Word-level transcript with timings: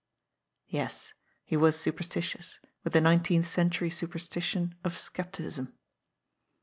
Yes, 0.67 1.13
he 1.45 1.55
was 1.55 1.79
superstitious, 1.79 2.59
with 2.83 2.93
the 2.93 3.01
nineteenth 3.01 3.47
century 3.47 3.91
superstition 3.91 4.73
of 4.83 4.97
scepticism. 4.97 5.73